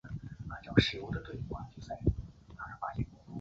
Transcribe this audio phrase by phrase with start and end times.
[0.03, 0.11] 郑
[0.47, 3.07] 邦瑞是王守仁外甥。